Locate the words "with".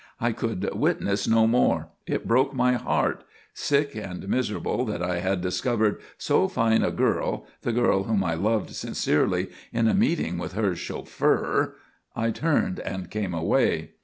10.39-10.53